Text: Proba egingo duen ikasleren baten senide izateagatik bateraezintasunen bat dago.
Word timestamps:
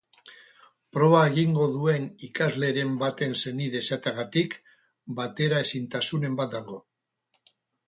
Proba 0.97 1.19
egingo 1.31 1.67
duen 1.73 2.07
ikasleren 2.29 2.95
baten 3.03 3.37
senide 3.45 3.83
izateagatik 3.87 4.57
bateraezintasunen 5.23 6.43
bat 6.43 6.59
dago. 6.59 6.83